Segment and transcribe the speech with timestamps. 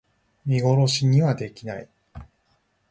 [0.47, 1.87] 見殺しにはできない